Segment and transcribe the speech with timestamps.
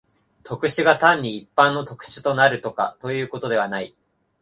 [0.41, 3.93] 特殊が単に一般の特殊となるとかいうことではない。